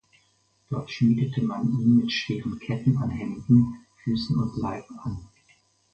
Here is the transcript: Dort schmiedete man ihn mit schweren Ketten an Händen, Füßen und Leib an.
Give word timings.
Dort 0.71 0.89
schmiedete 0.89 1.43
man 1.43 1.69
ihn 1.71 1.97
mit 1.97 2.11
schweren 2.11 2.57
Ketten 2.57 2.97
an 2.97 3.11
Händen, 3.11 3.85
Füßen 4.03 4.35
und 4.35 4.57
Leib 4.57 4.89
an. 5.03 5.19